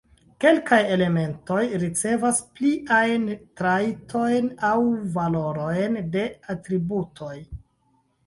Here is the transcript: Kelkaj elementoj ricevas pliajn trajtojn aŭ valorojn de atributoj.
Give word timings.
Kelkaj 0.43 0.77
elementoj 0.93 1.65
ricevas 1.81 2.37
pliajn 2.59 3.27
trajtojn 3.61 4.49
aŭ 4.71 4.79
valorojn 5.19 5.99
de 6.17 6.27
atributoj. 6.57 7.37